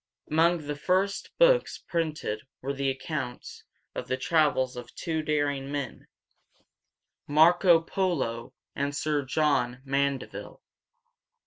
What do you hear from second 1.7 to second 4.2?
printed were the accounts of the